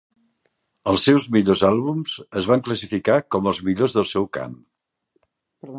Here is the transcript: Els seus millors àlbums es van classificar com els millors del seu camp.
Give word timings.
Els 0.93 1.03
seus 1.09 1.27
millors 1.35 1.61
àlbums 1.69 2.15
es 2.41 2.49
van 2.53 2.65
classificar 2.69 3.19
com 3.35 3.51
els 3.53 3.61
millors 3.69 3.99
del 3.99 4.09
seu 4.15 4.29
camp. 4.39 4.57